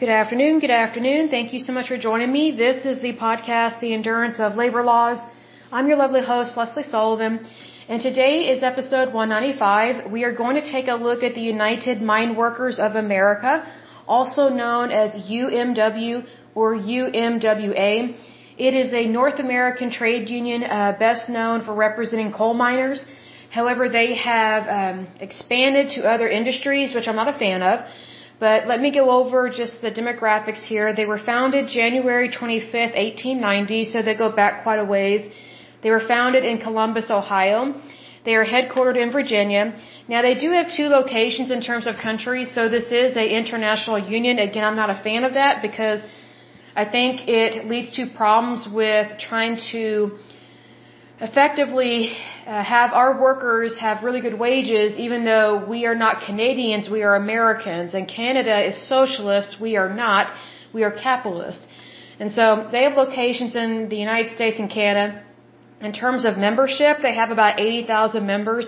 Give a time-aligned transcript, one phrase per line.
[0.00, 0.60] Good afternoon.
[0.60, 1.28] Good afternoon.
[1.28, 2.56] Thank you so much for joining me.
[2.56, 5.18] This is the podcast, The Endurance of Labor Laws.
[5.70, 7.46] I'm your lovely host, Lesley Sullivan.
[7.86, 10.10] And today is episode 195.
[10.10, 13.70] We are going to take a look at the United Mine Workers of America,
[14.08, 16.24] also known as UMW
[16.54, 18.16] or UMWA.
[18.56, 23.04] It is a North American trade union uh, best known for representing coal miners.
[23.50, 27.80] However, they have um, expanded to other industries, which I'm not a fan of.
[28.40, 30.86] But let me go over just the demographics here.
[31.00, 35.30] They were founded January 25th, 1890, so they go back quite a ways.
[35.82, 37.74] They were founded in Columbus, Ohio.
[38.24, 39.64] They are headquartered in Virginia.
[40.08, 43.98] Now they do have two locations in terms of countries, so this is a international
[43.98, 44.38] union.
[44.38, 46.00] Again, I'm not a fan of that because
[46.74, 50.18] I think it leads to problems with trying to
[51.20, 52.16] effectively
[52.50, 57.02] uh, have our workers have really good wages even though we are not Canadians, we
[57.04, 60.26] are Americans and Canada is socialist, we are not,
[60.72, 61.60] we are capitalist.
[62.18, 65.22] And so they have locations in the United States and Canada.
[65.80, 68.66] In terms of membership, they have about 80,000 members.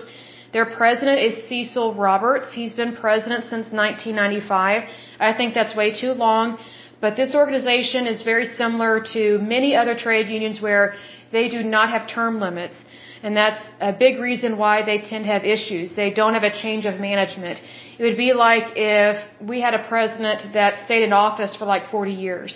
[0.53, 2.53] Their president is Cecil Roberts.
[2.53, 4.89] He's been president since 1995.
[5.19, 6.57] I think that's way too long.
[7.01, 10.95] But this organization is very similar to many other trade unions where
[11.33, 12.75] they do not have term limits.
[13.23, 15.95] And that's a big reason why they tend to have issues.
[15.95, 17.57] They don't have a change of management.
[17.97, 19.15] It would be like if
[19.51, 22.51] we had a president that stayed in office for like 40 years.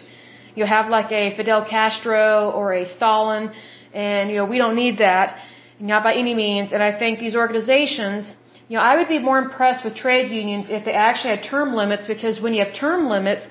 [0.56, 3.52] You have like a Fidel Castro or a Stalin,
[3.94, 5.38] and you know, we don't need that,
[5.80, 6.74] not by any means.
[6.74, 8.26] And I think these organizations,
[8.68, 11.76] you know, I would be more impressed with trade unions if they actually had term
[11.76, 13.46] limits because when you have term limits,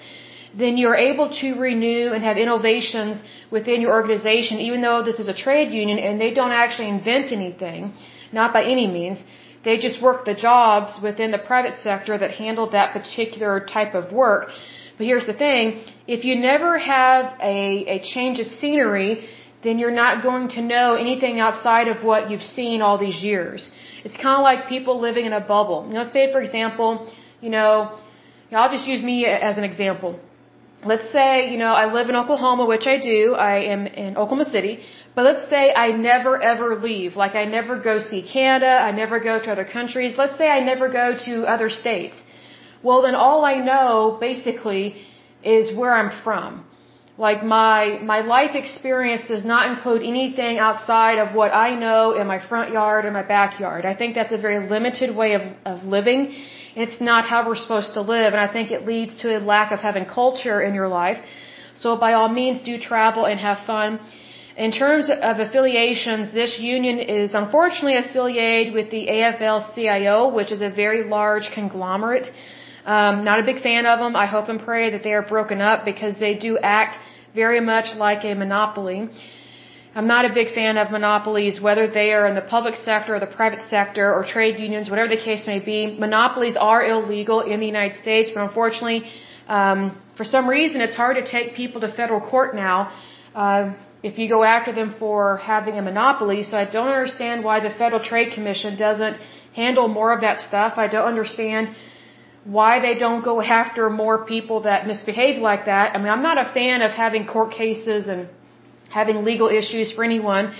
[0.59, 5.29] then you're able to renew and have innovations within your organization, even though this is
[5.29, 7.93] a trade union and they don't actually invent anything,
[8.33, 9.23] not by any means.
[9.65, 14.13] They just work the jobs within the private sector that handle that particular type of
[14.13, 14.49] work.
[14.97, 19.29] But here's the thing, if you never have a, a change of scenery,
[19.63, 23.71] then you're not going to know anything outside of what you've seen all these years.
[24.05, 25.85] It's kind of like people living in a bubble.
[25.89, 27.99] You know, say for example, you know,
[28.53, 30.21] I'll just use me as an example
[30.93, 33.35] let's say, you know, I live in Oklahoma, which I do.
[33.35, 34.75] I am in Oklahoma City.
[35.15, 37.17] But let's say I never ever leave.
[37.17, 38.73] Like I never go see Canada.
[38.89, 40.15] I never go to other countries.
[40.17, 42.17] Let's say I never go to other states.
[42.83, 44.85] Well, then all I know basically
[45.43, 46.65] is where I'm from.
[47.19, 52.27] Like my, my life experience does not include anything outside of what I know in
[52.27, 53.87] my front yard or my backyard.
[53.87, 56.37] I think that's a very limited way of, of living
[56.83, 59.73] it's not how we're supposed to live, and I think it leads to a lack
[59.73, 61.19] of having culture in your life.
[61.83, 63.99] So by all means, do travel and have fun.
[64.57, 70.71] In terms of affiliations, this union is unfortunately affiliated with the AFL-CIO, which is a
[70.71, 72.29] very large conglomerate.
[72.85, 74.15] Um, not a big fan of them.
[74.15, 76.99] I hope and pray that they are broken up because they do act
[77.35, 79.09] very much like a monopoly.
[79.97, 83.21] I'm not a big fan of monopolies, whether they are in the public sector or
[83.27, 85.97] the private sector or trade unions, whatever the case may be.
[85.99, 89.01] Monopolies are illegal in the United States, but unfortunately,
[89.49, 92.93] um, for some reason, it's hard to take people to federal court now
[93.35, 96.43] uh, if you go after them for having a monopoly.
[96.43, 99.17] So I don't understand why the Federal Trade Commission doesn't
[99.55, 100.75] handle more of that stuff.
[100.77, 101.75] I don't understand
[102.45, 105.95] why they don't go after more people that misbehave like that.
[105.95, 108.29] I mean, I'm not a fan of having court cases and
[108.91, 110.55] having legal issues for anyone.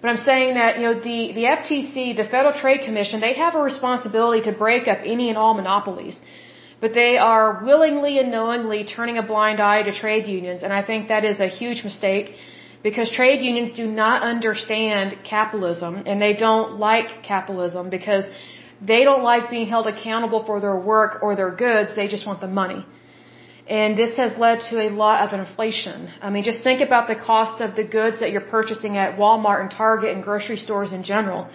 [0.00, 3.54] But I'm saying that, you know, the, the FTC, the Federal Trade Commission, they have
[3.54, 6.16] a responsibility to break up any and all monopolies.
[6.80, 10.62] But they are willingly and knowingly turning a blind eye to trade unions.
[10.62, 12.34] And I think that is a huge mistake
[12.82, 18.24] because trade unions do not understand capitalism and they don't like capitalism because
[18.82, 21.96] they don't like being held accountable for their work or their goods.
[21.96, 22.84] They just want the money.
[23.66, 26.10] And this has led to a lot of inflation.
[26.20, 29.62] I mean, just think about the cost of the goods that you're purchasing at Walmart
[29.62, 31.48] and Target and grocery stores in general.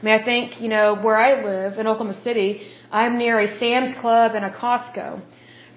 [0.00, 3.48] I mean, I think, you know, where I live in Oklahoma City, I'm near a
[3.58, 5.20] Sam's Club and a Costco.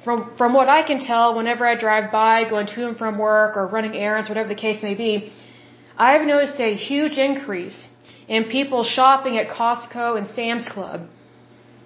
[0.03, 3.57] From, from what I can tell, whenever I drive by, going to and from work
[3.57, 5.31] or running errands, whatever the case may be,
[5.97, 7.87] I've noticed a huge increase
[8.27, 11.07] in people shopping at Costco and Sam's Club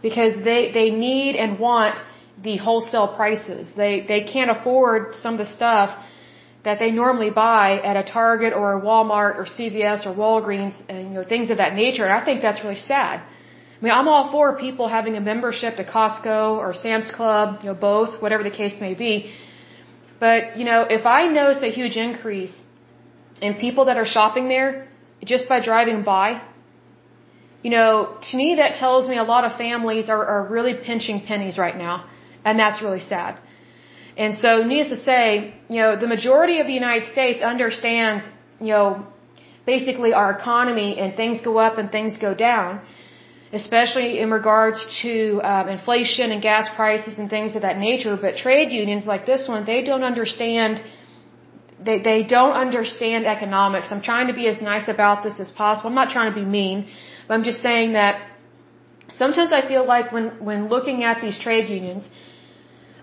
[0.01, 1.97] because they, they need and want
[2.43, 3.67] the wholesale prices.
[3.75, 5.89] They they can't afford some of the stuff
[6.63, 11.09] that they normally buy at a Target or a Walmart or CVS or Walgreens and
[11.09, 12.05] you know things of that nature.
[12.05, 13.21] And I think that's really sad.
[13.77, 17.67] I mean, I'm all for people having a membership to Costco or Sam's Club, you
[17.69, 19.33] know, both, whatever the case may be.
[20.19, 22.55] But, you know, if I notice a huge increase
[23.41, 24.87] in people that are shopping there
[25.25, 26.41] just by driving by,
[27.63, 31.25] you know, to me that tells me a lot of families are, are really pinching
[31.25, 32.05] pennies right now.
[32.45, 33.39] And that's really sad.
[34.17, 38.23] And so, needless to say, you know, the majority of the United States understands,
[38.61, 39.07] you know,
[39.65, 42.81] basically our economy and things go up and things go down,
[43.51, 48.15] especially in regards to um, inflation and gas prices and things of that nature.
[48.25, 50.81] But trade unions like this one, they don't understand.
[51.87, 53.87] They they don't understand economics.
[53.91, 55.89] I'm trying to be as nice about this as possible.
[55.89, 56.87] I'm not trying to be mean,
[57.27, 58.15] but I'm just saying that
[59.17, 62.07] sometimes I feel like when when looking at these trade unions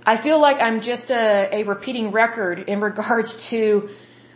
[0.05, 3.89] I feel like I'm just a, a repeating record in regards to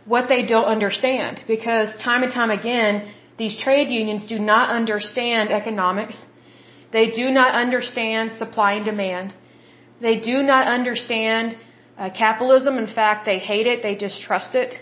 [0.05, 5.51] what they don't understand because time and time again, these trade unions do not understand
[5.51, 6.17] economics.
[6.93, 9.33] They do not understand supply and demand.
[10.01, 11.57] They do not understand
[11.97, 12.77] uh, capitalism.
[12.77, 13.83] In fact, they hate it.
[13.83, 14.73] They distrust it.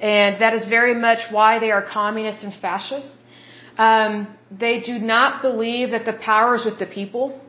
[0.00, 3.16] And that is very much why they are communists and fascists.
[3.78, 7.40] Um, they do not believe that the power is with the people.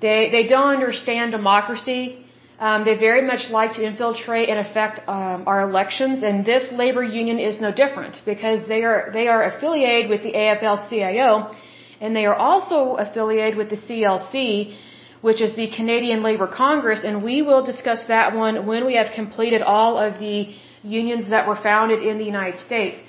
[0.00, 2.24] They, they don't understand democracy.
[2.58, 7.02] Um, they very much like to infiltrate and affect um, our elections, and this labor
[7.02, 11.30] union is no different because they are they are affiliated with the AFL-CIO,
[12.02, 14.76] and they are also affiliated with the CLC,
[15.22, 19.12] which is the Canadian Labor Congress, and we will discuss that one when we have
[19.14, 23.00] completed all of the unions that were founded in the United States.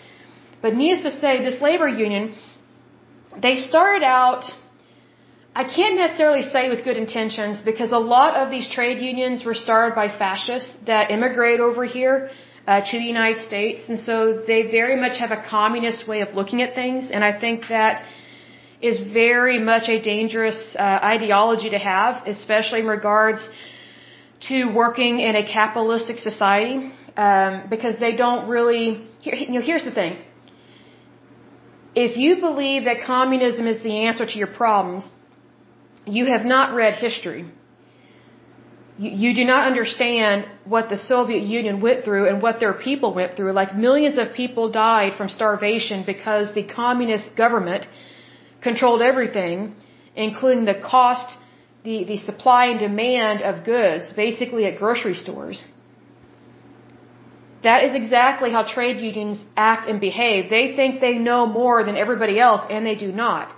[0.61, 2.35] But needless to say, this labor union,
[3.41, 4.43] they started out
[5.53, 9.53] I can't necessarily say with good intentions because a lot of these trade unions were
[9.53, 12.31] started by fascists that immigrate over here
[12.65, 16.35] uh, to the United States, and so they very much have a communist way of
[16.35, 18.05] looking at things, and I think that
[18.81, 23.41] is very much a dangerous uh, ideology to have, especially in regards
[24.47, 29.05] to working in a capitalistic society, um, because they don't really.
[29.19, 30.17] Here, you know, here's the thing.
[31.93, 35.03] If you believe that communism is the answer to your problems,
[36.05, 37.45] you have not read history.
[38.97, 43.13] You, you do not understand what the Soviet Union went through and what their people
[43.13, 43.53] went through.
[43.53, 47.85] Like millions of people died from starvation because the communist government
[48.61, 49.75] controlled everything,
[50.15, 51.37] including the cost,
[51.83, 55.65] the, the supply and demand of goods, basically at grocery stores.
[57.63, 60.49] That is exactly how trade unions act and behave.
[60.49, 63.53] They think they know more than everybody else, and they do not.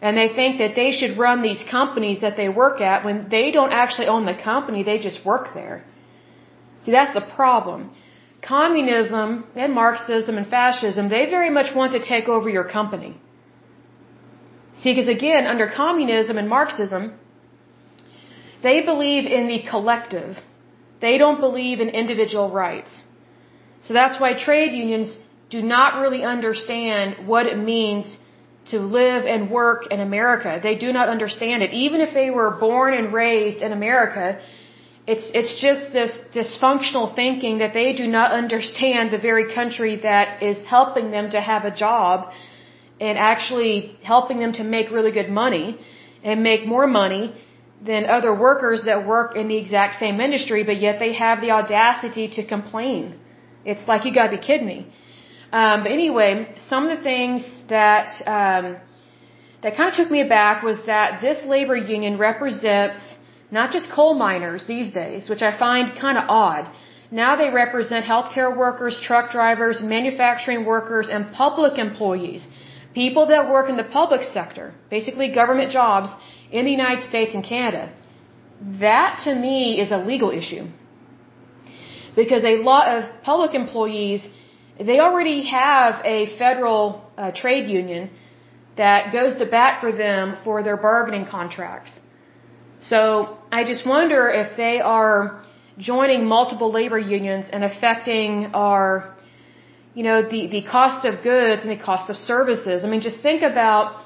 [0.00, 3.50] And they think that they should run these companies that they work at when they
[3.50, 5.84] don't actually own the company, they just work there.
[6.84, 7.90] See, that's the problem.
[8.40, 13.20] Communism and Marxism and fascism, they very much want to take over your company.
[14.80, 17.14] See, because again, under communism and Marxism,
[18.62, 20.38] they believe in the collective.
[21.00, 22.90] They don't believe in individual rights.
[23.82, 25.16] So that's why trade unions
[25.50, 28.18] do not really understand what it means
[28.70, 30.60] to live and work in America.
[30.62, 31.72] They do not understand it.
[31.72, 34.40] Even if they were born and raised in America,
[35.06, 40.42] it's, it's just this dysfunctional thinking that they do not understand the very country that
[40.42, 42.30] is helping them to have a job
[43.00, 45.78] and actually helping them to make really good money
[46.22, 47.34] and make more money
[47.84, 51.50] than other workers that work in the exact same industry, but yet they have the
[51.52, 53.18] audacity to complain.
[53.64, 54.92] It's like you gotta be kidding me.
[55.52, 58.76] Um, but anyway, some of the things that um,
[59.62, 63.00] that kind of took me aback was that this labor union represents
[63.50, 66.70] not just coal miners these days, which I find kind of odd.
[67.10, 72.46] Now they represent healthcare workers, truck drivers, manufacturing workers, and public employees.
[72.94, 76.10] People that work in the public sector, basically government jobs
[76.50, 77.90] in the United States and Canada.
[78.80, 80.66] That to me is a legal issue.
[82.14, 84.22] Because a lot of public employees
[84.78, 88.10] they already have a federal uh, trade union
[88.76, 91.90] that goes to bat for them for their bargaining contracts.
[92.80, 95.42] So I just wonder if they are
[95.78, 99.16] joining multiple labor unions and affecting our,
[99.94, 102.84] you know, the, the cost of goods and the cost of services.
[102.84, 104.04] I mean, just think about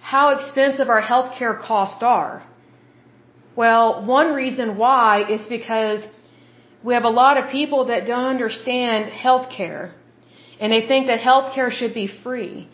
[0.00, 2.44] how expensive our healthcare costs are.
[3.56, 6.00] Well, one reason why is because
[6.84, 9.92] we have a lot of people that don't understand healthcare.
[10.60, 12.68] And they think that healthcare should be free.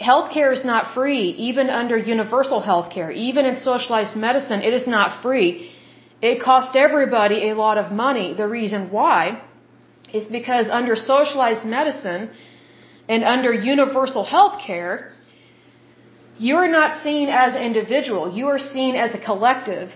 [0.00, 3.14] Healthcare is not free, even under universal healthcare.
[3.14, 5.70] Even in socialized medicine, it is not free.
[6.20, 8.34] It costs everybody a lot of money.
[8.34, 9.42] The reason why
[10.12, 12.30] is because under socialized medicine
[13.08, 15.10] and under universal healthcare,
[16.38, 18.34] you're not seen as an individual.
[18.34, 19.90] You are seen as a collective.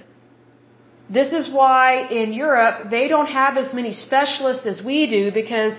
[1.10, 5.74] This is why in Europe, they don't have as many specialists as we do because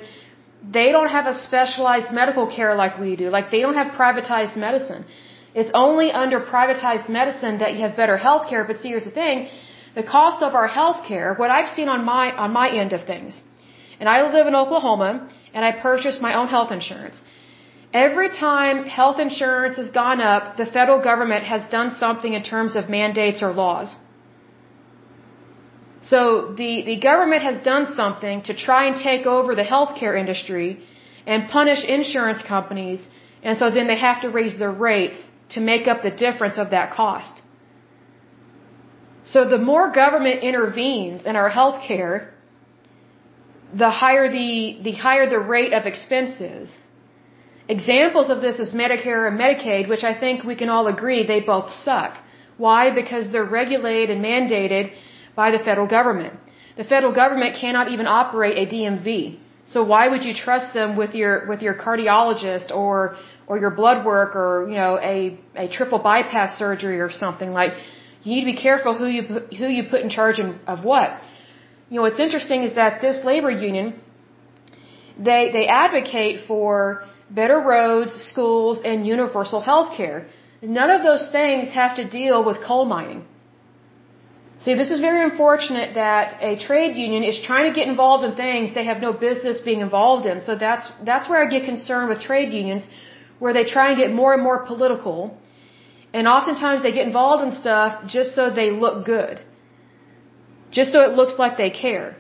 [0.78, 3.30] they don't have a specialized medical care like we do.
[3.30, 5.06] Like they don't have privatized medicine.
[5.54, 8.64] It's only under privatized medicine that you have better health care.
[8.64, 9.50] But see, here's the thing.
[9.96, 13.06] the cost of our health care, what I've seen on my, on my end of
[13.06, 13.34] things,
[14.00, 17.18] and I live in Oklahoma, and I purchased my own health insurance.
[17.92, 22.76] Every time health insurance has gone up, the federal government has done something in terms
[22.76, 23.90] of mandates or laws.
[26.12, 26.20] So
[26.62, 30.70] the, the government has done something to try and take over the healthcare industry
[31.28, 33.00] and punish insurance companies,
[33.44, 35.20] and so then they have to raise their rates
[35.56, 37.42] to make up the difference of that cost.
[39.26, 42.30] So the more government intervenes in our healthcare,
[43.84, 46.70] the higher the, the higher the rate of expenses.
[47.68, 51.42] Examples of this is Medicare and Medicaid, which I think we can all agree they
[51.42, 52.18] both suck.
[52.58, 52.90] Why?
[53.02, 54.92] Because they're regulated and mandated
[55.42, 56.34] by the federal government.
[56.82, 59.12] The federal government cannot even operate a DMV.
[59.74, 62.96] So why would you trust them with your with your cardiologist or
[63.50, 65.20] or your blood work or you know a
[65.66, 67.74] a triple bypass surgery or something like
[68.24, 69.24] you need to be careful who you
[69.60, 70.40] who you put in charge
[70.74, 71.10] of what.
[71.90, 73.88] You know what's interesting is that this labor union
[75.30, 76.74] they they advocate for
[77.42, 80.20] better roads, schools and universal health care.
[80.80, 83.22] None of those things have to deal with coal mining.
[84.66, 88.36] See, this is very unfortunate that a trade union is trying to get involved in
[88.36, 90.42] things they have no business being involved in.
[90.48, 92.84] So that's that's where I get concerned with trade unions,
[93.40, 95.38] where they try and get more and more political,
[96.14, 99.40] and oftentimes they get involved in stuff just so they look good,
[100.72, 102.18] just so it looks like they care.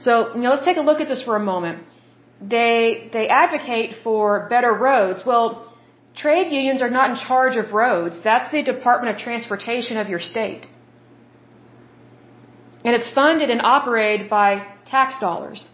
[0.00, 1.84] So you know, let's take a look at this for a moment.
[2.54, 5.22] They they advocate for better roads.
[5.24, 5.72] Well,
[6.16, 8.20] trade unions are not in charge of roads.
[8.24, 10.66] That's the Department of Transportation of your state.
[12.84, 15.68] And it's funded and operated by tax dollars.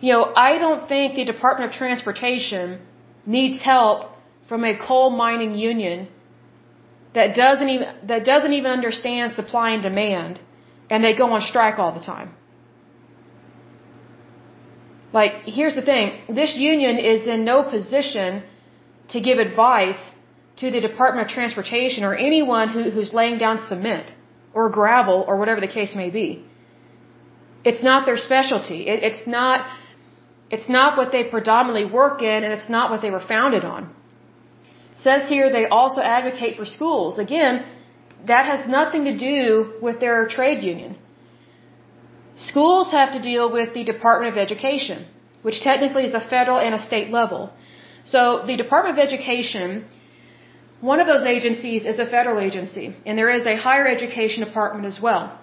[0.00, 2.80] You know, I don't think the Department of Transportation
[3.26, 4.10] needs help
[4.48, 6.08] from a coal mining union
[7.14, 10.40] that doesn't even that doesn't even understand supply and demand
[10.90, 12.30] and they go on strike all the time.
[15.12, 18.42] Like here's the thing, this union is in no position
[19.10, 20.00] to give advice
[20.58, 24.06] to the Department of Transportation or anyone who, who's laying down cement
[24.54, 26.44] or gravel or whatever the case may be.
[27.64, 28.88] It's not their specialty.
[28.88, 29.66] It, it's not,
[30.50, 33.84] it's not what they predominantly work in and it's not what they were founded on.
[34.94, 37.18] It says here they also advocate for schools.
[37.18, 37.64] Again,
[38.26, 40.96] that has nothing to do with their trade union.
[42.36, 45.06] Schools have to deal with the Department of Education,
[45.42, 47.50] which technically is a federal and a state level.
[48.04, 49.84] So the Department of Education
[50.80, 54.86] one of those agencies is a federal agency, and there is a higher education department
[54.86, 55.38] as well.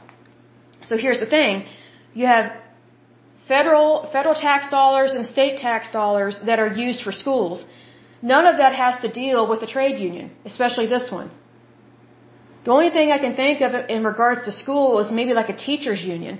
[0.87, 1.65] So here's the thing.
[2.13, 2.51] You have
[3.47, 7.65] federal, federal tax dollars and state tax dollars that are used for schools.
[8.21, 11.29] None of that has to deal with the trade union, especially this one.
[12.65, 15.55] The only thing I can think of in regards to school is maybe like a
[15.55, 16.39] teacher's union.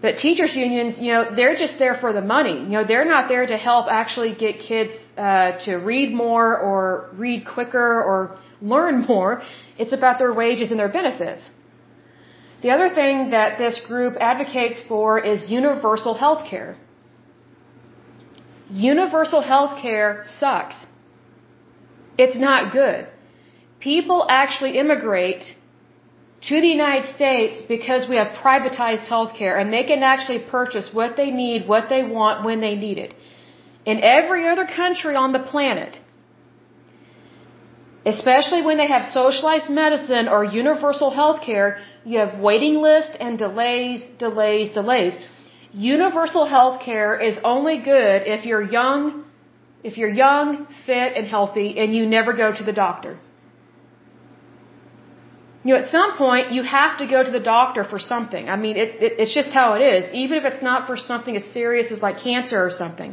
[0.00, 2.56] But teachers unions, you know, they're just there for the money.
[2.68, 7.10] You know, they're not there to help actually get kids uh, to read more or
[7.14, 9.42] read quicker or learn more.
[9.76, 11.42] It's about their wages and their benefits.
[12.62, 16.76] The other thing that this group advocates for is universal health care.
[18.70, 20.76] Universal health care sucks.
[22.18, 23.06] It's not good.
[23.80, 25.44] People actually immigrate
[26.42, 31.16] to the United States because we have privatized healthcare and they can actually purchase what
[31.16, 33.14] they need, what they want, when they need it.
[33.84, 35.98] In every other country on the planet,
[38.06, 44.02] especially when they have socialized medicine or universal healthcare, you have waiting lists and delays,
[44.18, 45.14] delays, delays.
[45.72, 49.24] Universal healthcare is only good if you're young,
[49.82, 53.18] if you're young, fit, and healthy, and you never go to the doctor.
[55.68, 58.44] You know, at some point, you have to go to the doctor for something.
[58.48, 61.36] I mean, it, it, it's just how it is, even if it's not for something
[61.40, 63.10] as serious as like cancer or something.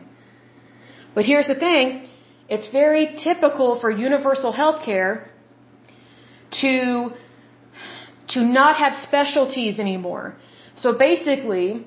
[1.16, 2.08] But here's the thing
[2.48, 5.30] it's very typical for universal health care
[6.62, 7.10] to,
[8.30, 10.38] to not have specialties anymore.
[10.78, 11.86] So basically,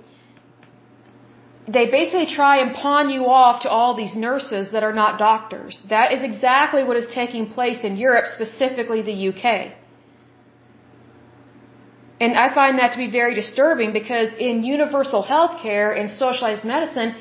[1.67, 5.81] they basically try and pawn you off to all these nurses that are not doctors.
[5.89, 9.79] That is exactly what is taking place in Europe, specifically the UK.
[12.21, 16.65] And I find that to be very disturbing because in universal health care and socialized
[16.65, 17.15] medicine,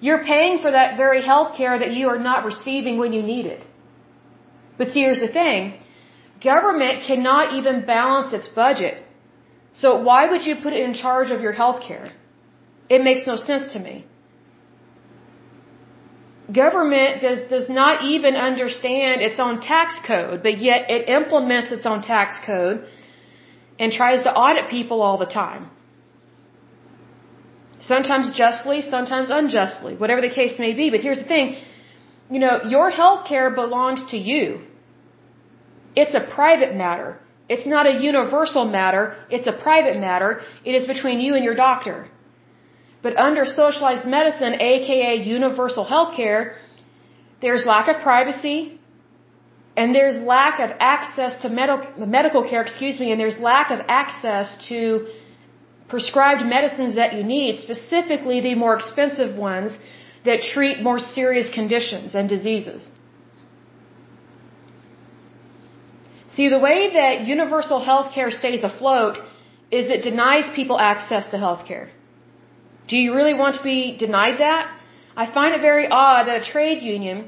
[0.00, 3.46] you're paying for that very health care that you are not receiving when you need
[3.46, 3.66] it.
[4.78, 5.80] But see, here's the thing.
[6.42, 9.02] Government cannot even balance its budget.
[9.74, 12.12] So why would you put it in charge of your health care?
[12.88, 14.06] It makes no sense to me.
[16.52, 21.84] government does, does not even understand its own tax code, but yet it implements its
[21.84, 22.86] own tax code
[23.78, 25.70] and tries to audit people all the time.
[27.80, 30.90] Sometimes justly, sometimes unjustly, whatever the case may be.
[30.90, 31.56] But here's the thing,
[32.30, 34.60] you know, your health care belongs to you.
[35.94, 37.18] It's a private matter.
[37.48, 39.16] It's not a universal matter.
[39.30, 40.42] It's a private matter.
[40.64, 42.08] It is between you and your doctor.
[43.02, 46.56] But under socialized medicine, aka universal health care,
[47.40, 48.77] there's lack of privacy,
[49.78, 53.80] and there's lack of access to medical, medical care, excuse me, and there's lack of
[54.02, 54.78] access to
[55.92, 59.70] prescribed medicines that you need, specifically the more expensive ones
[60.28, 62.80] that treat more serious conditions and diseases.
[66.34, 69.16] See, the way that universal health care stays afloat
[69.78, 71.86] is it denies people access to health care.
[72.90, 74.64] Do you really want to be denied that?
[75.22, 77.18] I find it very odd that a trade union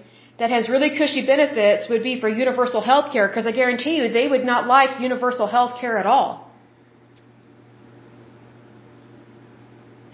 [0.40, 4.04] that has really cushy benefits would be for universal health care because I guarantee you
[4.18, 6.30] they would not like universal health care at all.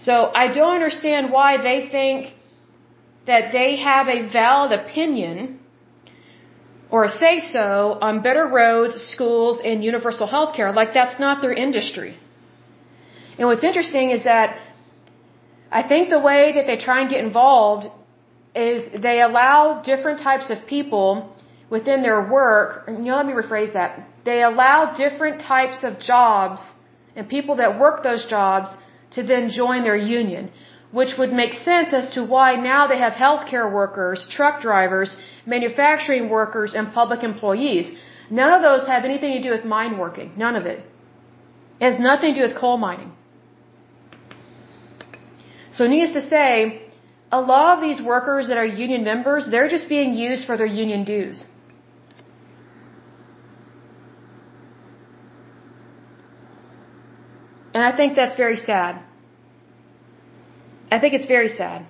[0.07, 2.33] So I don't understand why they think
[3.25, 5.59] that they have a valid opinion
[6.89, 10.73] or a say so on better roads, schools, and universal health care.
[10.73, 12.17] Like that's not their industry.
[13.37, 14.59] And what's interesting is that
[15.71, 17.87] I think the way that they try and get involved
[18.57, 21.35] is they allow different types of people
[21.69, 24.07] within their work, you know, let me rephrase that.
[24.25, 26.61] They allow different types of jobs
[27.15, 28.69] and people that work those jobs
[29.11, 30.51] to then join their union,
[30.91, 36.29] which would make sense as to why now they have healthcare workers, truck drivers, manufacturing
[36.29, 37.85] workers, and public employees.
[38.29, 40.33] None of those have anything to do with mine working.
[40.37, 40.79] None of it.
[41.79, 43.11] It has nothing to do with coal mining.
[45.71, 46.86] So needless to say,
[47.31, 50.65] a lot of these workers that are union members, they're just being used for their
[50.65, 51.43] union dues.
[57.73, 59.03] And I think that's very sad.
[60.91, 61.85] I think it's very sad.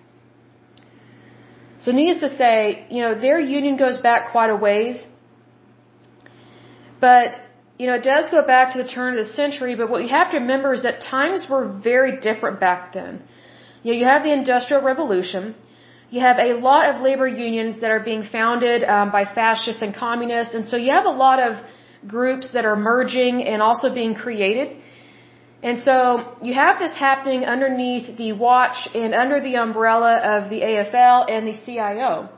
[1.80, 5.08] So needless to say, you know, their union goes back quite a ways.
[7.00, 7.34] But,
[7.78, 10.10] you know, it does go back to the turn of the century, but what you
[10.10, 13.22] have to remember is that times were very different back then.
[13.84, 15.56] You know, you have the Industrial Revolution.
[16.10, 19.94] You have a lot of labor unions that are being founded um, by fascists and
[19.94, 21.58] communists, and so you have a lot of
[22.08, 24.78] groups that are merging and also being created.
[25.64, 30.62] And so you have this happening underneath the watch and under the umbrella of the
[30.62, 32.30] AFL and the CIO.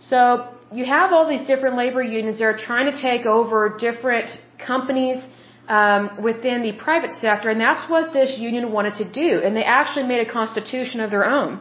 [0.00, 4.30] So you have all these different labor unions that are trying to take over different
[4.58, 5.22] companies
[5.68, 9.40] um, within the private sector, and that's what this union wanted to do.
[9.44, 11.60] And they actually made a constitution of their own.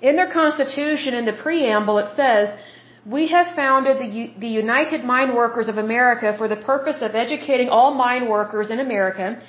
[0.00, 2.56] In their constitution, in the preamble, it says,
[3.04, 7.14] "We have founded the, U- the United Mine Workers of America for the purpose of
[7.14, 9.40] educating all mine workers in America."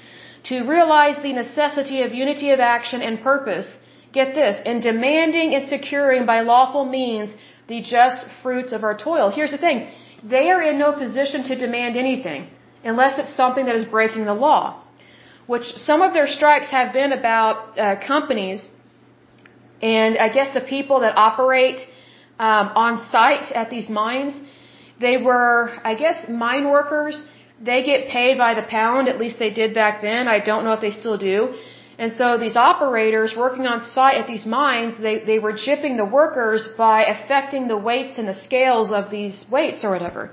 [0.46, 3.68] to realize the necessity of unity of action and purpose,
[4.12, 7.34] get this, in demanding and securing by lawful means
[7.68, 9.32] the just fruits of our toil.
[9.32, 9.88] Here's the thing.
[10.22, 12.50] They are in no position to demand anything
[12.84, 14.82] unless it's something that is breaking the law.
[15.46, 18.68] Which some of their strikes have been about uh, companies
[19.82, 21.80] and I guess the people that operate
[22.40, 24.34] um, on site at these mines.
[25.00, 27.22] They were, I guess, mine workers
[27.70, 30.28] they get paid by the pound, at least they did back then.
[30.28, 31.56] I don't know if they still do.
[31.98, 36.06] And so these operators working on site at these mines, they, they were gypping the
[36.06, 40.32] workers by affecting the weights and the scales of these weights or whatever.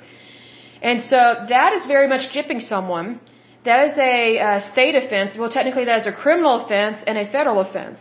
[0.83, 1.21] And so
[1.55, 3.21] that is very much gypping someone.
[3.65, 5.37] That is a uh, state offense.
[5.39, 7.99] Well, technically that is a criminal offense and a federal offense.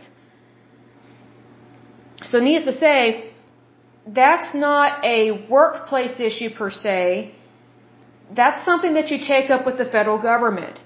[2.24, 3.32] So needless to say,
[4.06, 7.34] that's not a workplace issue per se
[8.34, 10.78] that's something that you take up with the federal government.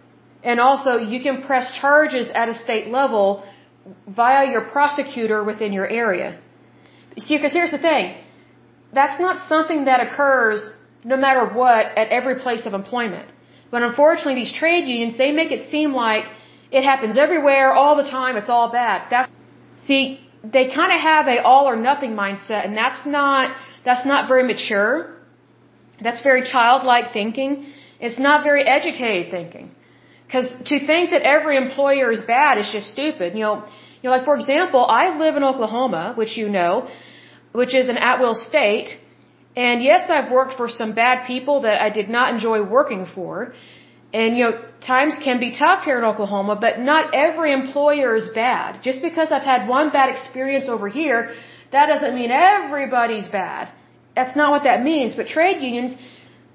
[0.42, 3.44] And also, you can press charges at a state level
[4.08, 6.38] via your prosecutor within your area.
[7.18, 8.16] See, because here's the thing.
[8.92, 10.70] That's not something that occurs
[11.04, 13.28] no matter what at every place of employment.
[13.70, 16.24] But unfortunately, these trade unions, they make it seem like
[16.70, 19.08] it happens everywhere, all the time, it's all bad.
[19.10, 19.30] That's,
[19.86, 24.28] see, they kind of have a all or nothing mindset, and that's not, that's not
[24.28, 25.14] very mature.
[26.02, 27.66] That's very childlike thinking.
[28.00, 29.70] It's not very educated thinking.
[30.26, 33.34] Because to think that every employer is bad is just stupid.
[33.34, 33.54] You know,
[34.02, 36.88] you know, like for example, I live in Oklahoma, which you know,
[37.52, 38.88] which is an at-will state.
[39.56, 43.54] And yes, I've worked for some bad people that I did not enjoy working for.
[44.12, 48.28] And you know, times can be tough here in Oklahoma, but not every employer is
[48.34, 48.82] bad.
[48.82, 51.34] Just because I've had one bad experience over here
[51.74, 53.64] that doesn't mean everybody's bad.
[54.16, 55.10] That's not what that means.
[55.18, 55.92] But trade unions,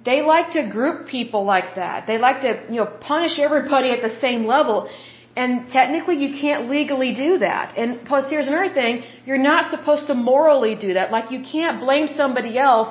[0.05, 2.07] they like to group people like that.
[2.07, 4.89] They like to, you know, punish everybody at the same level.
[5.35, 7.77] And technically you can't legally do that.
[7.77, 11.11] And plus here's another thing, you're not supposed to morally do that.
[11.11, 12.89] Like you can't blame somebody else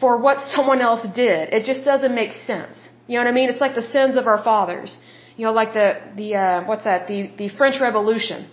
[0.00, 1.52] for what someone else did.
[1.52, 2.76] It just doesn't make sense.
[3.06, 3.50] You know what I mean?
[3.50, 4.98] It's like the sins of our fathers.
[5.36, 7.06] You know, like the, the, uh, what's that?
[7.06, 8.48] The, the French Revolution.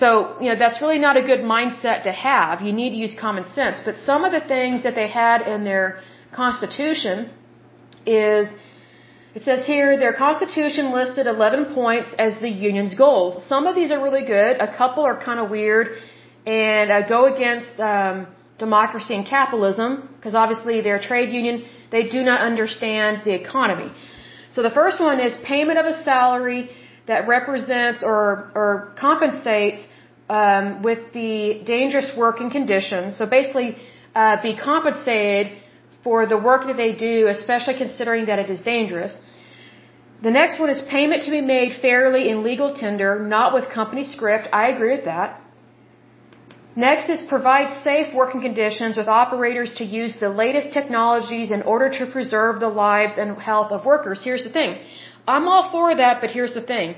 [0.00, 2.62] So, you know, that's really not a good mindset to have.
[2.62, 3.80] You need to use common sense.
[3.84, 6.00] But some of the things that they had in their
[6.32, 7.30] constitution
[8.06, 8.48] is,
[9.34, 13.46] it says here, their constitution listed 11 points as the union's goals.
[13.46, 14.56] Some of these are really good.
[14.60, 15.98] A couple are kind of weird
[16.46, 18.26] and uh, go against um,
[18.58, 21.64] democracy and capitalism because obviously they're a trade union.
[21.92, 23.92] They do not understand the economy.
[24.52, 26.70] So the first one is payment of a salary
[27.06, 29.86] that represents or, or compensates
[30.28, 33.16] um, with the dangerous working conditions.
[33.18, 33.76] So basically,
[34.14, 35.52] uh, be compensated
[36.04, 39.14] for the work that they do, especially considering that it is dangerous.
[40.22, 44.04] The next one is payment to be made fairly in legal tender, not with company
[44.04, 44.48] script.
[44.52, 45.40] I agree with that.
[46.76, 51.88] Next is provide safe working conditions with operators to use the latest technologies in order
[51.98, 54.22] to preserve the lives and health of workers.
[54.22, 54.78] Here's the thing.
[55.26, 56.94] I'm all for that, but here's the thing.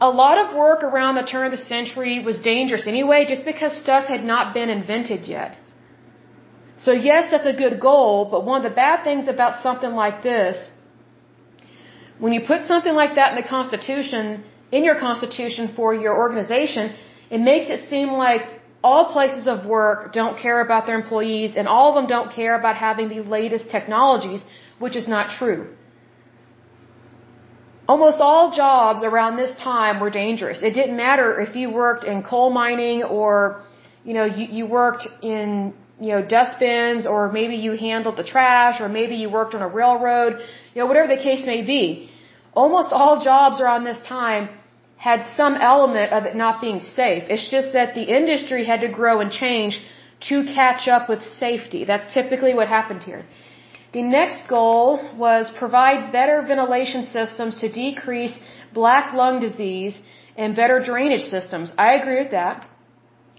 [0.00, 3.72] A lot of work around the turn of the century was dangerous anyway, just because
[3.82, 5.56] stuff had not been invented yet.
[6.84, 10.22] So yes, that's a good goal, but one of the bad things about something like
[10.22, 10.56] this,
[12.18, 16.94] when you put something like that in the Constitution, in your Constitution for your organization,
[17.30, 18.42] it makes it seem like
[18.82, 22.54] all places of work don't care about their employees and all of them don't care
[22.58, 24.42] about having the latest technologies,
[24.78, 25.66] which is not true.
[27.88, 30.62] Almost all jobs around this time were dangerous.
[30.62, 33.62] It didn't matter if you worked in coal mining or,
[34.04, 38.80] you know, you, you worked in, you know, dustbins or maybe you handled the trash
[38.80, 40.32] or maybe you worked on a railroad,
[40.74, 42.10] you know, whatever the case may be.
[42.54, 44.48] Almost all jobs around this time
[44.96, 47.24] had some element of it not being safe.
[47.28, 49.80] It's just that the industry had to grow and change
[50.28, 51.84] to catch up with safety.
[51.84, 53.24] That's typically what happened here.
[53.92, 58.34] The next goal was provide better ventilation systems to decrease
[58.74, 60.00] black lung disease
[60.36, 61.72] and better drainage systems.
[61.78, 62.66] I agree with that.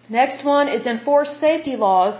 [0.09, 2.15] Next one is enforce safety laws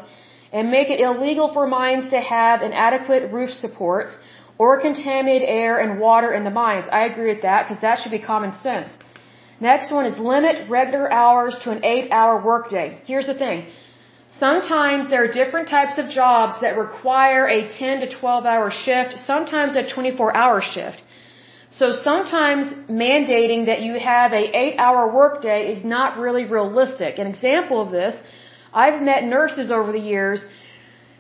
[0.52, 4.18] and make it illegal for mines to have inadequate roof supports
[4.58, 6.88] or contaminated air and water in the mines.
[6.92, 8.92] I agree with that because that should be common sense.
[9.60, 13.02] Next one is limit regular hours to an eight hour workday.
[13.06, 13.68] Here's the thing.
[14.40, 19.12] Sometimes there are different types of jobs that require a 10 to 12 hour shift,
[19.26, 21.02] sometimes a 24 hour shift.
[21.72, 27.20] So sometimes mandating that you have a 8 hour workday is not really realistic.
[27.20, 28.16] An example of this,
[28.74, 30.46] I've met nurses over the years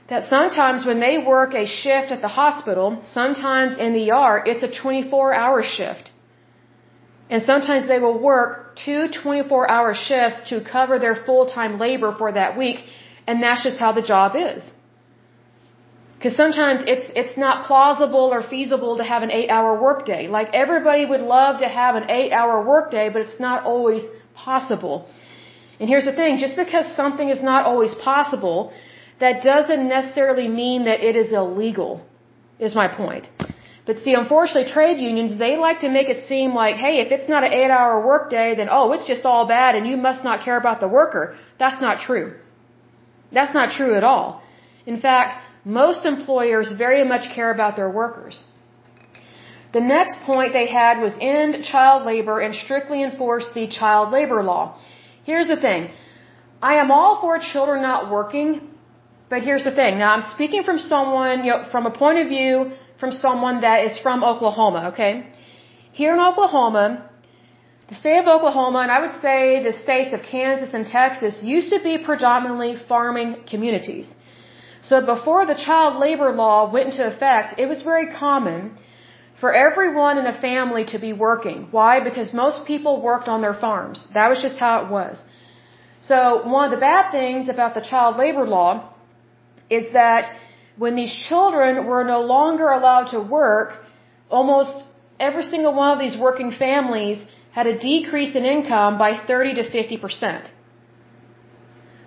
[0.09, 4.63] that sometimes when they work a shift at the hospital, sometimes in the ER, it's
[4.63, 6.09] a 24 hour shift.
[7.29, 12.15] And sometimes they will work two 24 hour shifts to cover their full time labor
[12.17, 12.79] for that week.
[13.27, 14.63] And that's just how the job is.
[16.15, 20.27] Because sometimes it's, it's not plausible or feasible to have an eight hour workday.
[20.27, 24.01] Like everybody would love to have an eight hour workday, but it's not always
[24.33, 25.07] possible.
[25.79, 28.73] And here's the thing, just because something is not always possible,
[29.19, 32.01] that doesn't necessarily mean that it is illegal,
[32.59, 33.27] is my point.
[33.85, 37.27] But see, unfortunately, trade unions, they like to make it seem like, hey, if it's
[37.27, 40.43] not an eight hour workday, then oh, it's just all bad and you must not
[40.45, 41.23] care about the worker.
[41.57, 42.35] That's not true.
[43.31, 44.43] That's not true at all.
[44.85, 48.43] In fact, most employers very much care about their workers.
[49.73, 54.43] The next point they had was end child labor and strictly enforce the child labor
[54.43, 54.77] law.
[55.29, 55.81] Here's the thing.
[56.71, 58.47] I am all for children not working,
[59.31, 59.99] but here's the thing.
[60.03, 62.53] Now I'm speaking from someone, you know, from a point of view
[63.01, 65.13] from someone that is from Oklahoma, okay?
[65.99, 66.87] Here in Oklahoma,
[67.89, 71.69] the state of Oklahoma, and I would say the states of Kansas and Texas, used
[71.75, 74.07] to be predominantly farming communities.
[74.89, 78.59] So before the child labor law went into effect, it was very common
[79.39, 81.67] for everyone in a family to be working.
[81.71, 81.99] Why?
[81.99, 84.07] Because most people worked on their farms.
[84.13, 85.17] That was just how it was.
[86.01, 88.93] So one of the bad things about the child labor law
[89.69, 90.35] is that
[90.77, 93.69] when these children were no longer allowed to work,
[94.29, 94.87] almost
[95.19, 97.17] every single one of these working families
[97.51, 100.47] had a decrease in income by 30 to 50%.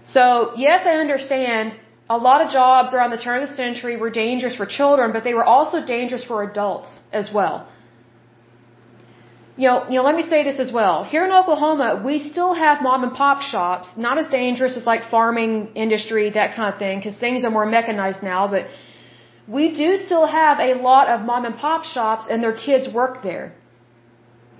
[0.04, 1.74] So, yes, I understand
[2.16, 5.22] a lot of jobs around the turn of the century were dangerous for children, but
[5.26, 7.56] they were also dangerous for adults as well.
[9.62, 10.96] you know, you know, let me say this as well.
[11.12, 15.02] Here in Oklahoma, we still have mom and pop shops, not as dangerous as like
[15.16, 15.52] farming
[15.84, 18.62] industry, that kind of thing, because things are more mechanized now, but
[19.56, 23.22] we do still have a lot of mom and pop shops and their kids work
[23.22, 23.46] there.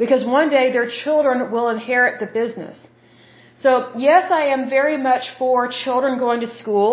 [0.03, 2.77] Because one day their children will inherit the business.
[3.65, 3.71] So
[4.09, 6.93] yes, I am very much for children going to school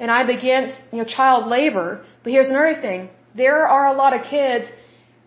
[0.00, 2.04] and I'm against, you know, child labor.
[2.22, 3.10] But here's another thing.
[3.34, 4.70] There are a lot of kids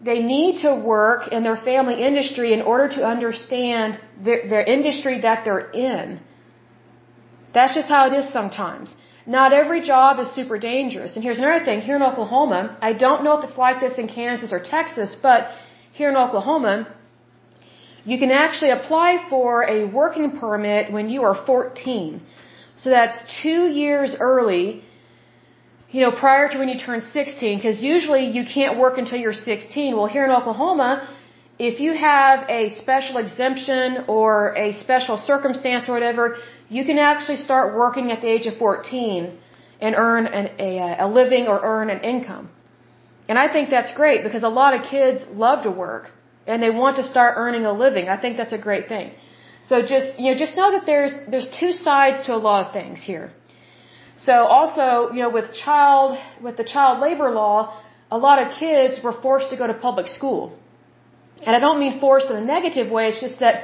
[0.04, 5.22] they need to work in their family industry in order to understand their, their industry
[5.22, 6.20] that they're in.
[7.54, 8.94] That's just how it is sometimes.
[9.26, 11.16] Not every job is super dangerous.
[11.16, 11.82] And here's another thing.
[11.82, 15.52] Here in Oklahoma, I don't know if it's like this in Kansas or Texas, but
[15.92, 16.88] here in Oklahoma,
[18.04, 22.22] you can actually apply for a working permit when you are 14.
[22.84, 24.84] So that's two years early
[25.92, 29.34] you know, prior to when you turn 16, because usually you can't work until you're
[29.34, 29.96] 16.
[29.96, 31.10] Well, here in Oklahoma,
[31.60, 36.38] if you have a special exemption or a special circumstance or whatever,
[36.70, 39.38] you can actually start working at the age of 14
[39.82, 42.50] and earn an, a, a living or earn an income.
[43.28, 46.10] And I think that's great because a lot of kids love to work
[46.48, 48.08] and they want to start earning a living.
[48.08, 49.12] I think that's a great thing.
[49.70, 52.74] So just, you know, just know that there's, there's two sides to a lot of
[52.74, 53.32] things here.
[54.18, 57.80] So also, you know, with child, with the child labor law,
[58.12, 60.58] a lot of kids were forced to go to public school.
[61.46, 63.64] And I don't mean forced in a negative way, it's just that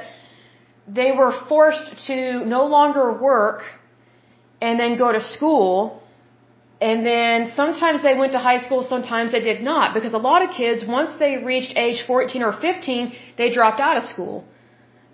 [0.88, 3.62] they were forced to no longer work
[4.60, 6.02] and then go to school.
[6.80, 9.94] And then sometimes they went to high school, sometimes they did not.
[9.94, 13.96] Because a lot of kids, once they reached age 14 or 15, they dropped out
[13.96, 14.44] of school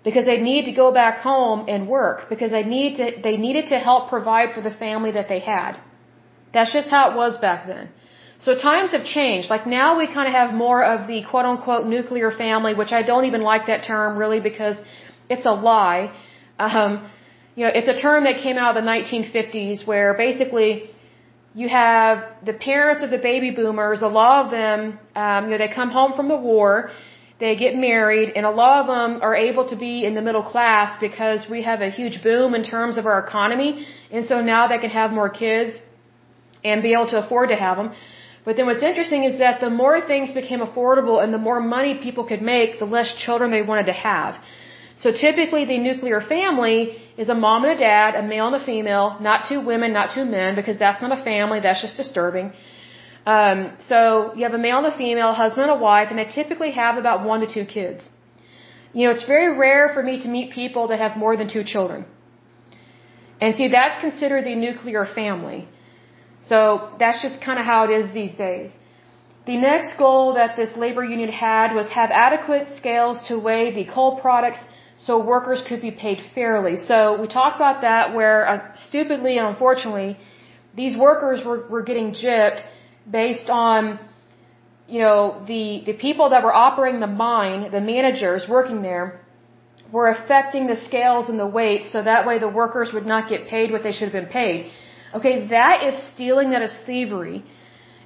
[0.05, 3.65] because they need to go back home and work because they need to they needed
[3.73, 5.71] to help provide for the family that they had.
[6.53, 7.89] That's just how it was back then.
[8.45, 9.49] So times have changed.
[9.49, 13.01] Like now we kind of have more of the quote unquote nuclear family, which I
[13.01, 14.77] don't even like that term really because
[15.29, 16.13] it's a lie.
[16.59, 17.09] Um,
[17.55, 20.89] you know, it's a term that came out of the 1950s where basically
[21.55, 25.57] you have the parents of the baby boomers, a lot of them, um, you know,
[25.57, 26.91] they come home from the war
[27.39, 30.43] they get married, and a lot of them are able to be in the middle
[30.43, 34.67] class because we have a huge boom in terms of our economy, and so now
[34.67, 35.75] they can have more kids
[36.63, 37.89] and be able to afford to have them.
[38.45, 41.93] But then what's interesting is that the more things became affordable and the more money
[42.05, 44.35] people could make, the less children they wanted to have.
[45.03, 46.79] So typically the nuclear family
[47.17, 50.13] is a mom and a dad, a male and a female, not two women, not
[50.15, 52.53] two men, because that's not a family, that's just disturbing.
[53.25, 56.25] Um, so you have a male and a female, husband and a wife, and they
[56.25, 58.07] typically have about one to two kids.
[58.93, 61.63] You know, it's very rare for me to meet people that have more than two
[61.63, 62.05] children.
[63.41, 65.67] And see, that's considered the nuclear family.
[66.47, 66.57] So
[66.99, 68.71] that's just kind of how it is these days.
[69.45, 73.85] The next goal that this labor union had was have adequate scales to weigh the
[73.91, 74.61] coal products
[74.97, 76.77] so workers could be paid fairly.
[76.77, 80.17] So we talked about that where uh, stupidly and unfortunately,
[80.75, 82.61] these workers were, were getting gypped
[83.09, 83.99] based on
[84.87, 89.19] you know the the people that were operating the mine, the managers working there,
[89.91, 93.47] were affecting the scales and the weight, so that way the workers would not get
[93.47, 94.71] paid what they should have been paid.
[95.13, 96.51] Okay, that is stealing.
[96.51, 97.43] That is thievery,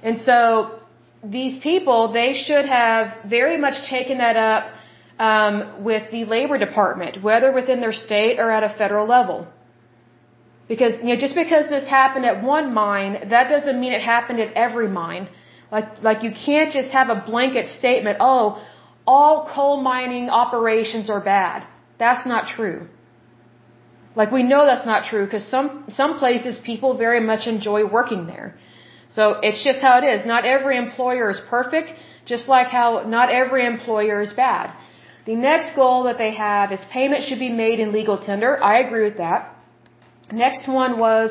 [0.02, 0.80] and so
[1.22, 4.64] these people they should have very much taken that up
[5.18, 9.46] um, with the labor department, whether within their state or at a federal level.
[10.72, 14.38] Because, you know, just because this happened at one mine, that doesn't mean it happened
[14.44, 15.24] at every mine.
[15.74, 18.62] Like, like you can't just have a blanket statement, oh,
[19.04, 21.66] all coal mining operations are bad.
[21.98, 22.78] That's not true.
[24.14, 28.26] Like we know that's not true because some, some places people very much enjoy working
[28.28, 28.48] there.
[29.16, 30.24] So it's just how it is.
[30.24, 31.88] Not every employer is perfect,
[32.26, 34.72] just like how not every employer is bad.
[35.26, 38.62] The next goal that they have is payment should be made in legal tender.
[38.62, 39.56] I agree with that.
[40.32, 41.30] Next one was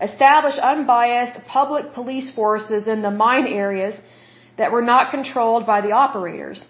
[0.00, 4.00] establish unbiased public police forces in the mine areas
[4.58, 6.64] that were not controlled by the operators.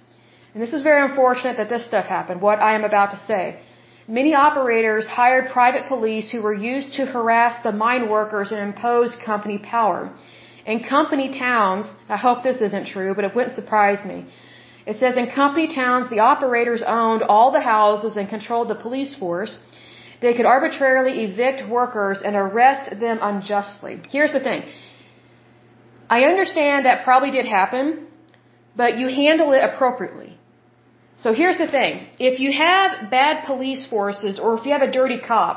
[0.53, 3.59] And this is very unfortunate that this stuff happened, what I am about to say.
[4.07, 9.17] Many operators hired private police who were used to harass the mine workers and impose
[9.25, 10.13] company power.
[10.67, 14.27] In company towns, I hope this isn't true, but it wouldn't surprise me.
[14.87, 19.15] It says in company towns, the operators owned all the houses and controlled the police
[19.15, 19.59] force.
[20.23, 23.95] They could arbitrarily evict workers and arrest them unjustly.
[24.11, 24.63] Here's the thing.
[26.09, 28.07] I understand that probably did happen,
[28.77, 30.31] but you handle it appropriately.
[31.23, 32.07] So here's the thing.
[32.19, 35.57] If you have bad police forces or if you have a dirty cop,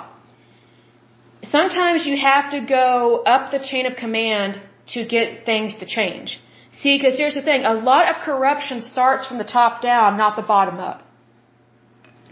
[1.43, 4.61] sometimes you have to go up the chain of command
[4.93, 6.39] to get things to change.
[6.81, 7.63] See, because here's the thing.
[7.65, 11.01] A lot of corruption starts from the top down, not the bottom up.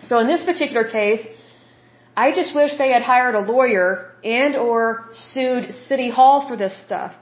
[0.08, 1.26] So in this particular case,
[2.16, 6.76] I just wish they had hired a lawyer and or sued City Hall for this
[6.86, 7.14] stuff.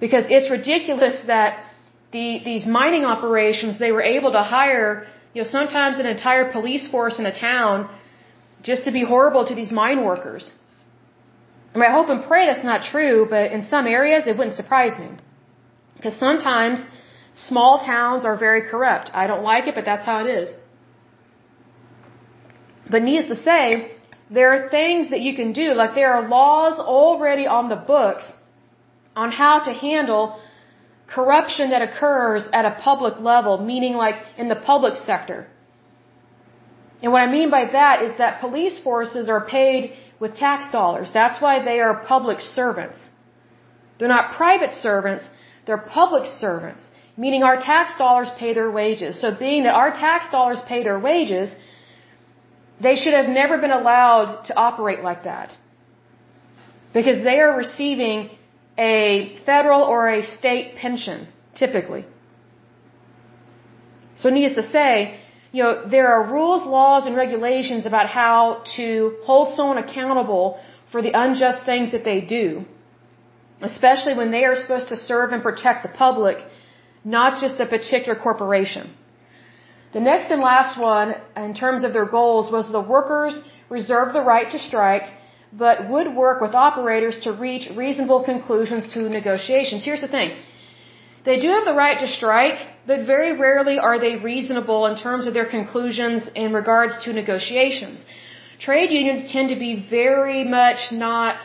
[0.00, 1.64] Because it's ridiculous that
[2.12, 6.88] the, these mining operations, they were able to hire, you know, sometimes an entire police
[6.90, 7.88] force in a town
[8.62, 10.50] just to be horrible to these mine workers.
[11.74, 14.56] I mean, I hope and pray that's not true, but in some areas it wouldn't
[14.56, 15.10] surprise me.
[15.96, 16.80] Because sometimes
[17.36, 19.10] small towns are very corrupt.
[19.14, 20.48] I don't like it, but that's how it is.
[22.90, 23.92] But needless to say,
[24.30, 28.24] there are things that you can do, like there are laws already on the books
[29.16, 30.40] on how to handle
[31.06, 35.48] corruption that occurs at a public level, meaning like in the public sector.
[37.02, 41.10] And what I mean by that is that police forces are paid with tax dollars.
[41.12, 42.98] That's why they are public servants.
[43.98, 45.24] They're not private servants,
[45.66, 49.20] they're public servants, meaning our tax dollars pay their wages.
[49.20, 51.50] So being that our tax dollars pay their wages,
[52.80, 55.50] they should have never been allowed to operate like that.
[56.92, 58.30] Because they are receiving
[58.78, 62.04] a federal or a state pension, typically.
[64.16, 65.20] So needless to say,
[65.52, 70.60] you know, there are rules, laws, and regulations about how to hold someone accountable
[70.92, 72.64] for the unjust things that they do,
[73.60, 76.38] especially when they are supposed to serve and protect the public,
[77.04, 78.94] not just a particular corporation.
[79.92, 84.20] The next and last one, in terms of their goals, was the workers reserve the
[84.20, 85.06] right to strike,
[85.52, 89.84] but would work with operators to reach reasonable conclusions to negotiations.
[89.84, 90.36] Here's the thing.
[91.24, 95.26] They do have the right to strike, but very rarely are they reasonable in terms
[95.26, 98.00] of their conclusions in regards to negotiations.
[98.60, 101.42] Trade unions tend to be very much not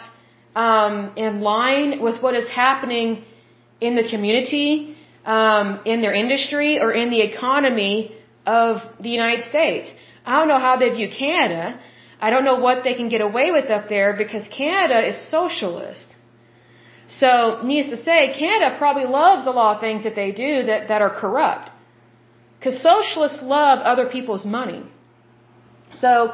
[0.56, 3.24] um, in line with what is happening
[3.82, 8.15] in the community, um, in their industry, or in the economy
[8.46, 9.94] of the United States.
[10.26, 11.80] I don't know how they view Canada.
[12.20, 16.08] I don't know what they can get away with up there because Canada is socialist.
[17.08, 20.88] So, needless to say, Canada probably loves a lot of things that they do that,
[20.88, 21.70] that are corrupt.
[22.58, 24.84] Because socialists love other people's money.
[25.94, 26.34] So,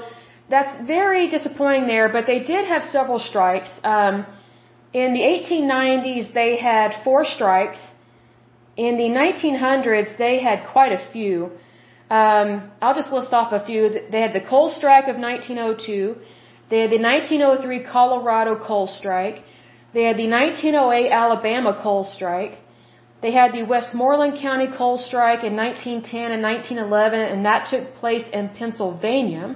[0.50, 3.71] that's very disappointing there, but they did have several strikes.
[3.84, 4.26] Um,
[4.93, 7.80] in the 1890s, they had four strikes.
[8.78, 11.52] In the 1900s, they had quite a few.
[12.19, 13.82] Um, I'll just list off a few.
[14.12, 16.17] They had the coal strike of 1902.
[16.69, 19.38] They had the 1903 Colorado coal strike.
[19.93, 22.58] They had the 1908 Alabama coal strike.
[23.21, 28.26] They had the Westmoreland County coal strike in 1910 and 1911, and that took place
[28.34, 29.56] in Pennsylvania.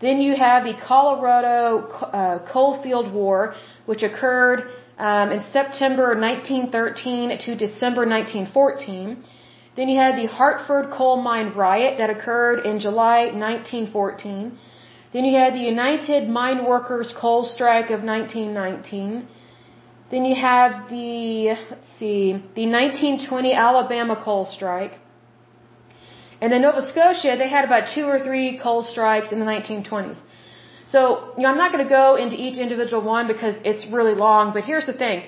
[0.00, 1.88] Then you have the Colorado
[2.20, 4.60] uh, Coal Field War, which occurred
[4.98, 9.24] um, in September 1913 to December 1914.
[9.76, 14.58] Then you had the Hartford Coal Mine Riot that occurred in July 1914.
[15.12, 19.28] Then you had the United Mine Workers Coal Strike of 1919.
[20.10, 24.94] Then you have the, let's see, the 1920 Alabama coal strike.
[26.40, 30.18] And then Nova Scotia, they had about two or three coal strikes in the 1920s.
[30.86, 34.14] So, you know, I'm not going to go into each individual one because it's really
[34.14, 35.24] long, but here's the thing.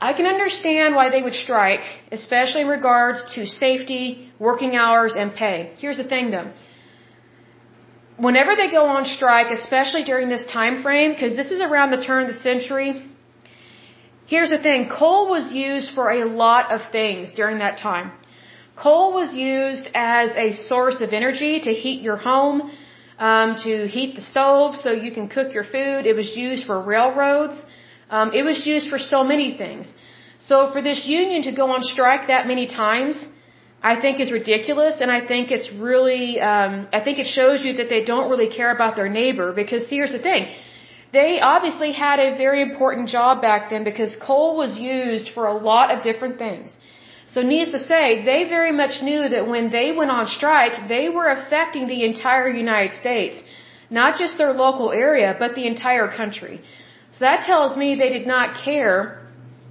[0.00, 1.80] I can understand why they would strike,
[2.12, 5.72] especially in regards to safety, working hours, and pay.
[5.78, 6.50] Here's the thing though.
[8.16, 12.02] Whenever they go on strike, especially during this time frame, because this is around the
[12.04, 13.04] turn of the century,
[14.26, 18.12] Here's the thing coal was used for a lot of things during that time.
[18.76, 22.72] Coal was used as a source of energy to heat your home,
[23.18, 26.06] um, to heat the stove so you can cook your food.
[26.06, 27.56] It was used for railroads.
[28.10, 29.86] Um, it was used for so many things.
[30.38, 33.24] So for this union to go on strike that many times,
[33.82, 37.74] I think is ridiculous, and I think it's really, um, I think it shows you
[37.74, 39.52] that they don't really care about their neighbor.
[39.52, 40.46] Because here's the thing:
[41.12, 45.56] they obviously had a very important job back then because coal was used for a
[45.70, 46.70] lot of different things.
[47.34, 51.08] So needless to say, they very much knew that when they went on strike, they
[51.08, 53.42] were affecting the entire United States.
[53.90, 56.56] Not just their local area, but the entire country.
[57.14, 59.20] So that tells me they did not care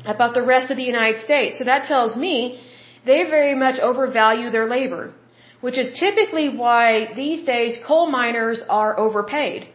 [0.06, 1.58] about the rest of the United States.
[1.58, 2.62] So that tells me
[3.06, 5.14] they very much overvalue their labor,
[5.62, 9.68] which is typically why these days coal miners are overpaid.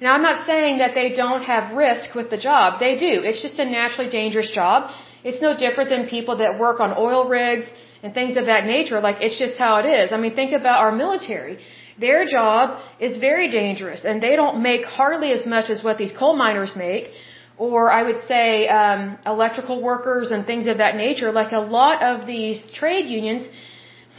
[0.00, 2.80] Now, I'm not saying that they don't have risk with the job.
[2.80, 3.12] They do.
[3.28, 4.90] It's just a naturally dangerous job.
[5.22, 7.66] It's no different than people that work on oil rigs
[8.02, 9.00] and things of that nature.
[9.00, 10.12] Like, it's just how it is.
[10.12, 11.58] I mean, think about our military.
[11.98, 16.12] Their job is very dangerous, and they don't make hardly as much as what these
[16.12, 17.10] coal miners make,
[17.56, 21.30] or I would say um, electrical workers and things of that nature.
[21.30, 23.48] Like, a lot of these trade unions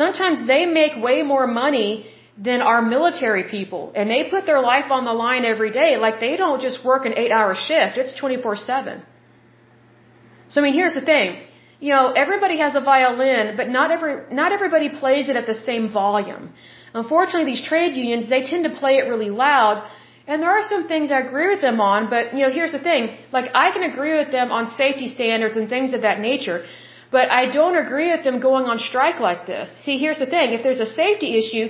[0.01, 2.05] Sometimes they make way more money
[2.47, 5.91] than our military people and they put their life on the line every day.
[5.97, 7.97] Like they don't just work an eight hour shift.
[7.97, 9.03] It's 24 seven.
[10.49, 11.41] So I mean, here's the thing.
[11.80, 15.55] You know, everybody has a violin, but not every, not everybody plays it at the
[15.69, 16.53] same volume.
[17.01, 19.77] Unfortunately, these trade unions, they tend to play it really loud.
[20.27, 22.83] And there are some things I agree with them on, but you know, here's the
[22.89, 23.03] thing.
[23.37, 26.59] Like I can agree with them on safety standards and things of that nature.
[27.11, 29.67] But I don't agree with them going on strike like this.
[29.83, 30.47] See, here's the thing.
[30.57, 31.67] If there's a safety issue,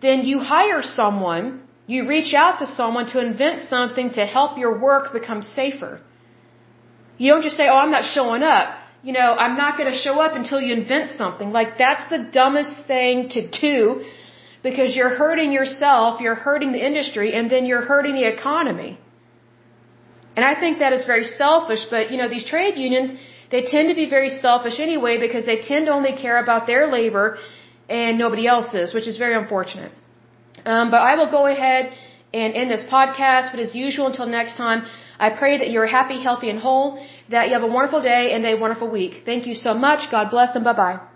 [0.00, 1.44] then you hire someone,
[1.86, 6.00] you reach out to someone to invent something to help your work become safer.
[7.18, 8.68] You don't just say, oh, I'm not showing up.
[9.02, 11.50] You know, I'm not going to show up until you invent something.
[11.58, 14.04] Like, that's the dumbest thing to do
[14.62, 18.98] because you're hurting yourself, you're hurting the industry, and then you're hurting the economy.
[20.36, 23.10] And I think that is very selfish, but, you know, these trade unions,
[23.50, 26.90] they tend to be very selfish anyway because they tend to only care about their
[26.90, 27.38] labor
[27.88, 29.92] and nobody else's, which is very unfortunate.
[30.64, 31.92] Um, but I will go ahead
[32.32, 33.50] and end this podcast.
[33.52, 34.86] But as usual, until next time,
[35.18, 38.46] I pray that you're happy, healthy, and whole, that you have a wonderful day and
[38.46, 39.22] a wonderful week.
[39.26, 40.10] Thank you so much.
[40.10, 41.11] God bless and bye bye.